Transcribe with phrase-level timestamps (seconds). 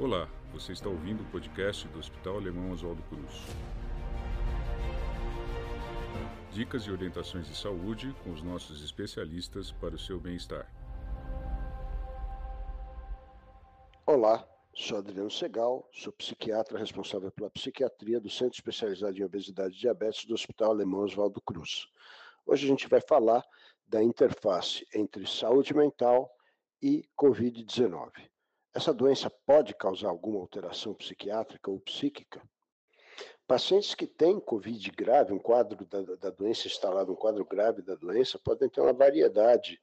[0.00, 3.32] Olá, você está ouvindo o podcast do Hospital Alemão Oswaldo Cruz.
[6.52, 10.72] Dicas e orientações de saúde com os nossos especialistas para o seu bem-estar.
[14.06, 19.80] Olá, sou Adriano Segal, sou psiquiatra responsável pela psiquiatria do Centro Especializado em Obesidade e
[19.80, 21.88] Diabetes do Hospital Alemão Oswaldo Cruz.
[22.46, 23.44] Hoje a gente vai falar
[23.84, 26.30] da interface entre saúde mental
[26.80, 28.12] e Covid-19.
[28.78, 32.40] Essa doença pode causar alguma alteração psiquiátrica ou psíquica?
[33.44, 37.96] Pacientes que têm Covid grave, um quadro da, da doença instalado, um quadro grave da
[37.96, 39.80] doença, podem ter uma variedade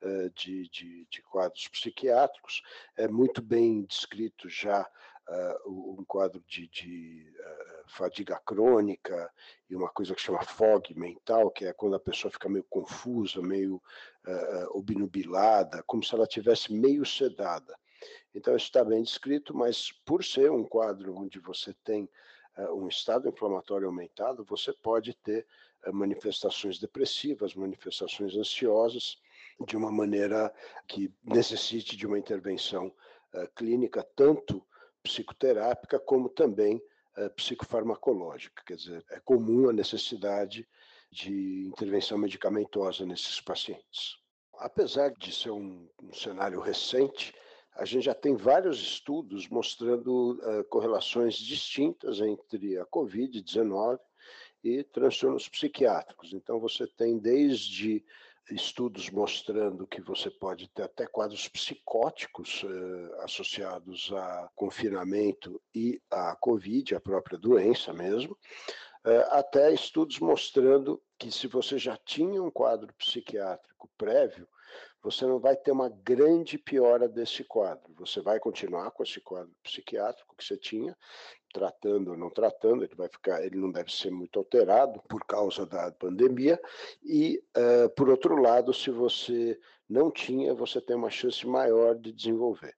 [0.00, 2.62] uh, de, de, de, quadros psiquiátricos.
[2.96, 4.80] É muito bem descrito já
[5.28, 9.30] uh, um quadro de, de uh, fadiga crônica
[9.68, 13.42] e uma coisa que chama fog mental, que é quando a pessoa fica meio confusa,
[13.42, 13.82] meio
[14.70, 17.76] obnubilada, como se ela tivesse meio sedada.
[18.34, 22.08] Então, está bem descrito, mas por ser um quadro onde você tem
[22.56, 25.46] uh, um estado inflamatório aumentado, você pode ter
[25.86, 29.18] uh, manifestações depressivas, manifestações ansiosas,
[29.66, 30.54] de uma maneira
[30.86, 32.94] que necessite de uma intervenção
[33.34, 34.64] uh, clínica, tanto
[35.02, 36.82] psicoterápica como também
[37.34, 38.62] psicofarmacológica.
[38.64, 40.68] Quer dizer, é comum a necessidade
[41.10, 44.18] de intervenção medicamentosa nesses pacientes.
[44.58, 47.34] Apesar de ser um, um cenário recente,
[47.78, 54.00] a gente já tem vários estudos mostrando uh, correlações distintas entre a Covid-19
[54.64, 56.32] e transtornos psiquiátricos.
[56.32, 58.04] Então, você tem desde
[58.50, 62.64] estudos mostrando que você pode ter até quadros psicóticos
[63.18, 68.36] associados a confinamento e à Covid, a própria doença mesmo,
[69.30, 74.48] até estudos mostrando que se você já tinha um quadro psiquiátrico prévio,
[75.02, 77.94] você não vai ter uma grande piora desse quadro.
[77.98, 80.96] Você vai continuar com esse quadro psiquiátrico que você tinha,
[81.52, 85.64] tratando ou não tratando, ele vai ficar, ele não deve ser muito alterado por causa
[85.64, 86.60] da pandemia.
[87.02, 89.58] E, uh, por outro lado, se você
[89.88, 92.74] não tinha, você tem uma chance maior de desenvolver.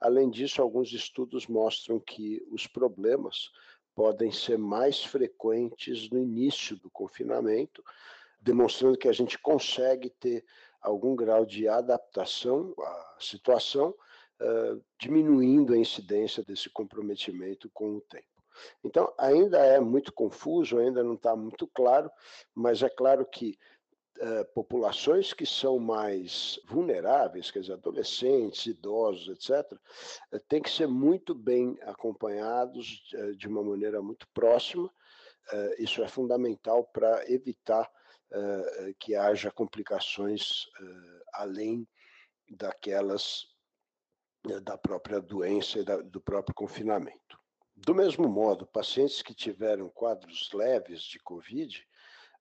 [0.00, 3.50] Além disso, alguns estudos mostram que os problemas
[3.94, 7.82] podem ser mais frequentes no início do confinamento,
[8.40, 10.44] demonstrando que a gente consegue ter
[10.84, 13.94] algum grau de adaptação à situação,
[14.98, 18.26] diminuindo a incidência desse comprometimento com o tempo.
[18.82, 22.10] Então, ainda é muito confuso, ainda não está muito claro,
[22.54, 23.58] mas é claro que
[24.20, 30.86] uh, populações que são mais vulneráveis, quer dizer, adolescentes, idosos, etc., uh, têm que ser
[30.86, 34.90] muito bem acompanhados uh, de uma maneira muito próxima.
[35.78, 37.90] isso é fundamental para evitar
[38.98, 40.66] que haja complicações
[41.32, 41.86] além
[42.48, 43.46] daquelas
[44.62, 47.38] da própria doença e da, do próprio confinamento.
[47.74, 51.84] Do mesmo modo, pacientes que tiveram quadros leves de Covid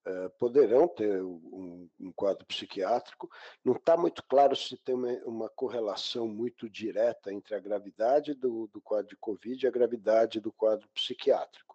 [0.05, 3.29] uh, poderão ter um, um, quadro psiquiátrico.
[3.63, 8.67] Não está muito claro se tem uma, uma, correlação muito direta entre a gravidade do,
[8.67, 11.72] do, quadro de Covid e a gravidade do quadro psiquiátrico.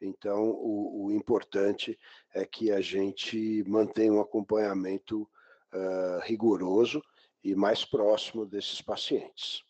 [0.00, 1.98] Então, o, o importante
[2.34, 7.02] é que a gente mantenha um acompanhamento uh, rigoroso
[7.42, 9.62] e mais próximo desses pacientes.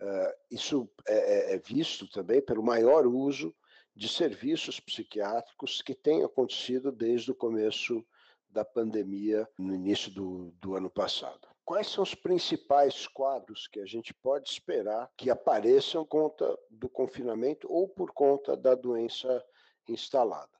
[0.00, 1.14] Uh, isso é,
[1.52, 3.54] é, é, visto também pelo maior uso
[3.94, 8.06] de serviços psiquiátricos que tem acontecido desde o começo
[8.48, 11.48] da pandemia, no início do, do ano passado.
[11.64, 17.70] Quais são os principais quadros que a gente pode esperar que apareçam conta do confinamento
[17.70, 19.44] ou por conta da doença
[19.92, 20.58] instalada?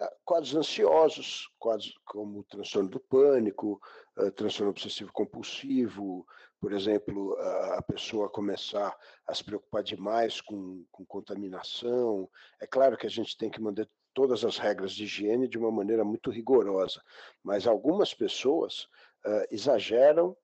[0.00, 3.80] Ah, quadros ansiosos, quadros como transtorno do pânico,
[4.16, 6.24] uh, transtorno obsessivo compulsivo,
[6.60, 8.96] por exemplo, a pessoa começar
[9.26, 12.28] a se preocupar demais com, com contaminação.
[12.60, 15.70] É claro que a gente tem que manter todas as regras de higiene de uma
[15.70, 17.00] maneira muito rigorosa,
[17.44, 18.88] mas algumas pessoas
[19.24, 20.36] uh, exageram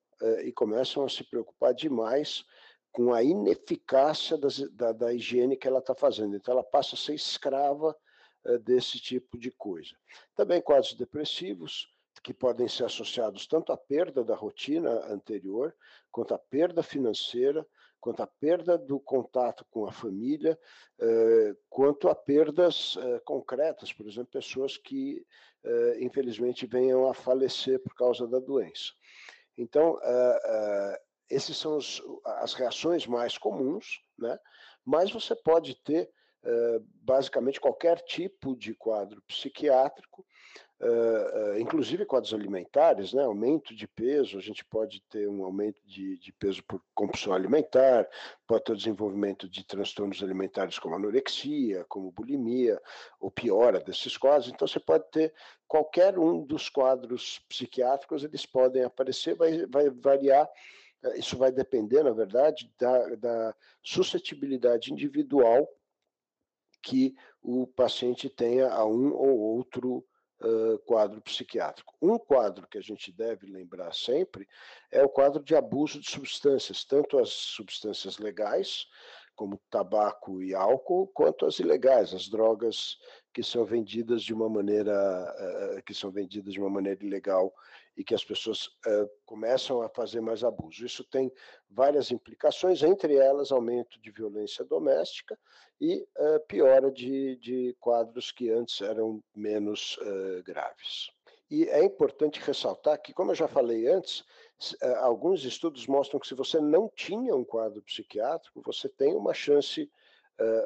[0.45, 2.45] e começam a se preocupar demais
[2.93, 6.37] com a ineficácia das, da, da higiene que ela está fazendo.
[6.37, 8.04] Então, ela passa a ser escrava é,
[8.63, 9.95] desse tipo de coisa.
[10.35, 11.87] Também quadros depressivos,
[12.23, 15.75] que podem ser associados tanto à perda da rotina anterior,
[16.11, 17.65] quanto à perda financeira,
[17.99, 20.59] quanto à perda do contato com a família,
[20.99, 25.25] eh, quanto a perdas eh, concretas, por exemplo, pessoas que
[25.63, 28.93] eh, infelizmente venham a falecer por causa da doença.
[29.57, 29.97] Então,
[31.29, 31.79] essas são
[32.25, 34.37] as reações mais comuns, né?
[34.83, 36.11] mas você pode ter
[37.01, 40.25] basicamente qualquer tipo de quadro psiquiátrico,
[41.59, 43.23] inclusive quadros alimentares, né?
[43.23, 48.07] aumento de peso, a gente pode ter um aumento de, de peso por compulsão alimentar,
[48.45, 52.79] pode ter o desenvolvimento de transtornos alimentares como anorexia, como bulimia,
[53.19, 54.49] ou piora desses quadros.
[54.49, 55.33] Então, você pode ter
[55.67, 60.47] qualquer um dos quadros psiquiátricos, eles podem aparecer, vai, vai variar
[61.17, 65.69] isso vai depender, na verdade, da, da suscetibilidade individual
[66.85, 70.05] que o paciente tenha a um ou outro
[70.41, 71.95] uh, quadro psiquiátrico.
[71.99, 74.47] Um quadro que a gente deve lembrar sempre
[74.91, 78.85] é o quadro de abuso de substâncias, tanto as substâncias legais,
[79.35, 82.97] como tabaco e álcool, quanto as ilegais, as drogas
[83.35, 84.95] que são vendidas de uma maneira
[85.77, 87.53] uh, que são vendidas de uma maneira ilegal
[87.97, 90.85] e que as pessoas uh, começam a fazer mais abuso.
[90.85, 91.29] Isso tem
[91.69, 95.37] várias implicações, entre elas aumento de violência doméstica
[95.81, 99.99] e uh, piora de, de, quadros que antes eram menos
[100.45, 101.11] graves.
[101.51, 104.23] E é importante ressaltar que, como eu já falei antes,
[105.01, 109.83] alguns estudos mostram que se você não tinha um quadro psiquiátrico, você tem uma chance
[109.83, 110.04] uh,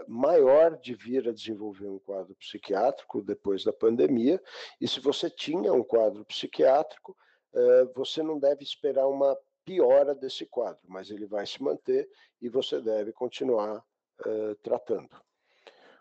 [0.08, 4.42] maior de vir a desenvolver um quadro psiquiátrico depois da pandemia,
[4.82, 7.16] e se você tinha um quadro psiquiátrico,
[7.54, 12.10] uh, você não deve esperar uma piora desse quadro, mas ele vai se manter
[12.42, 15.10] e você deve continuar uh, tratando.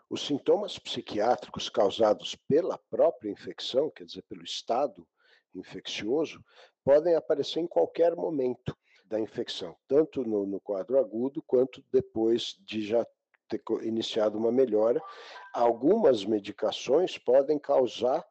[0.09, 5.07] Os sintomas psiquiátricos causados pela própria infecção, quer dizer, pelo estado
[5.53, 6.43] infeccioso,
[6.83, 8.75] podem aparecer em qualquer momento
[9.05, 13.05] da infecção, tanto no, no quadro agudo quanto depois de já
[13.49, 15.01] ter iniciado uma melhora.
[15.53, 18.23] Algumas medicações podem causar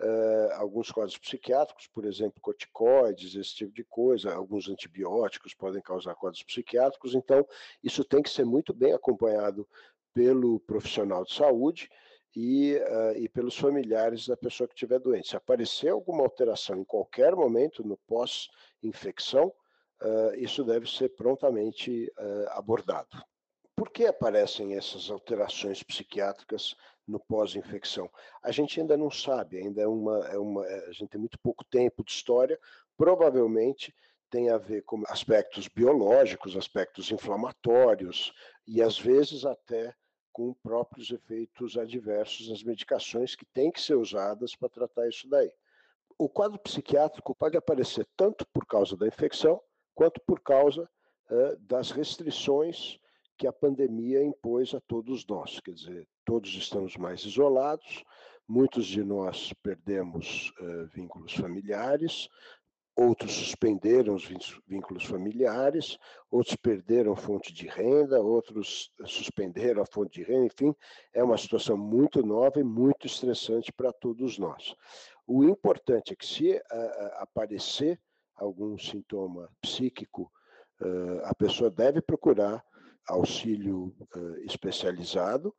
[0.00, 6.14] uh, alguns quadros psiquiátricos, por exemplo, corticoides, esse tipo de coisa, alguns antibióticos podem causar
[6.14, 7.46] quadros psiquiátricos, então
[7.82, 9.68] isso tem que ser muito bem acompanhado
[10.12, 11.88] pelo profissional de saúde
[12.34, 15.28] e, uh, e pelos familiares da pessoa que estiver doente.
[15.28, 19.52] Se aparecer alguma alteração em qualquer momento no pós-infecção,
[20.02, 22.12] uh, isso deve ser prontamente
[22.50, 23.24] abordado.
[23.76, 26.76] Por que aparecem essas alterações psiquiátricas
[27.06, 28.08] no pós-infecção?
[28.42, 31.38] A gente ainda não sabe, ainda é uma, é uma, é, a gente tem muito
[31.40, 32.58] pouco tempo de história,
[32.96, 33.94] provavelmente
[34.30, 38.32] tem a ver com aspectos biológicos, aspectos inflamatórios
[38.66, 39.94] e às vezes até
[40.32, 45.52] com próprios efeitos adversos das medicações que têm que ser usadas para tratar isso daí.
[46.18, 49.60] O quadro psiquiátrico pode aparecer tanto por causa da infecção
[49.94, 50.88] quanto por causa
[51.30, 52.98] uh, das restrições
[53.36, 55.60] que a pandemia impôs a todos nós.
[55.60, 58.04] Quer dizer, todos estamos mais isolados,
[58.46, 62.28] muitos de nós perdemos uh, vínculos familiares,
[62.96, 64.24] outros suspenderam os
[64.66, 65.98] vínculos familiares,
[66.30, 70.74] outros perderam fonte de renda, outros suspenderam a fonte de renda, enfim,
[71.12, 74.74] é uma situação muito nova e muito estressante para todos nós.
[75.26, 76.62] O importante é que se uh,
[77.14, 77.98] aparecer
[78.36, 80.30] algum sintoma psíquico,
[80.80, 82.64] uh, a pessoa deve procurar
[83.06, 85.54] auxílio uh, especializado,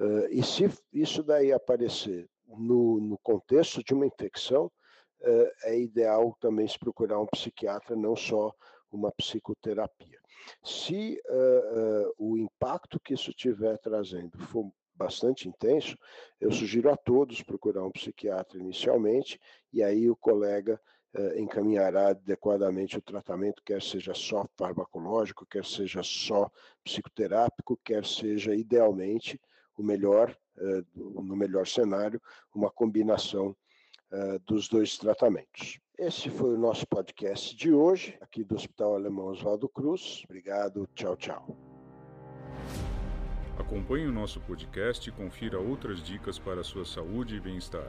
[0.00, 6.36] uh, e se isso daí aparecer no, no contexto de uma infecção, uh, é ideal
[6.40, 8.52] também se procurar um psiquiatra, não só
[8.90, 10.20] uma psicoterapia.
[10.62, 11.20] Se
[12.18, 15.96] o impacto que isso estiver trazendo for bastante intenso,
[16.40, 19.40] eu sugiro a todos procurar um psiquiatra inicialmente,
[19.72, 20.93] e aí o colega eh,
[21.36, 26.50] encaminhará adequadamente o tratamento, quer seja só farmacológico, quer seja só
[26.82, 29.40] psicoterápico, quer seja idealmente
[29.76, 32.20] o melhor, eh, no melhor cenário,
[32.54, 33.56] uma combinação
[34.10, 35.78] eh, dos dois tratamentos.
[35.98, 40.22] Esse foi o nosso podcast de hoje, aqui do Hospital Alemão Oswaldo Cruz.
[40.24, 41.56] Obrigado, tchau, tchau.
[43.58, 47.88] Acompanhe o nosso podcast e confira outras dicas para a sua saúde e bem-estar.